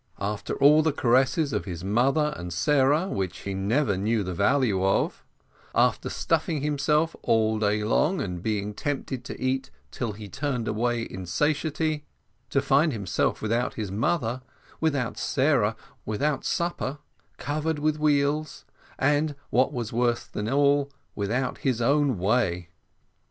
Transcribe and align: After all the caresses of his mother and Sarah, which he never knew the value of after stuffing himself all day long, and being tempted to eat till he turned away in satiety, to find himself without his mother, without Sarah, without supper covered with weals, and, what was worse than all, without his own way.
After 0.19 0.55
all 0.55 0.81
the 0.81 0.91
caresses 0.91 1.53
of 1.53 1.65
his 1.65 1.83
mother 1.83 2.33
and 2.35 2.51
Sarah, 2.51 3.07
which 3.07 3.41
he 3.41 3.53
never 3.53 3.95
knew 3.97 4.23
the 4.23 4.33
value 4.33 4.83
of 4.83 5.23
after 5.75 6.09
stuffing 6.09 6.61
himself 6.61 7.15
all 7.21 7.59
day 7.59 7.83
long, 7.83 8.19
and 8.19 8.41
being 8.41 8.73
tempted 8.73 9.23
to 9.25 9.39
eat 9.39 9.69
till 9.91 10.13
he 10.13 10.27
turned 10.27 10.67
away 10.67 11.03
in 11.03 11.27
satiety, 11.27 12.03
to 12.49 12.63
find 12.63 12.93
himself 12.93 13.43
without 13.43 13.75
his 13.75 13.91
mother, 13.91 14.41
without 14.79 15.19
Sarah, 15.19 15.75
without 16.03 16.43
supper 16.45 16.97
covered 17.37 17.77
with 17.77 17.99
weals, 17.99 18.65
and, 18.97 19.35
what 19.51 19.71
was 19.71 19.93
worse 19.93 20.25
than 20.25 20.49
all, 20.49 20.91
without 21.13 21.59
his 21.59 21.79
own 21.79 22.17
way. 22.17 22.69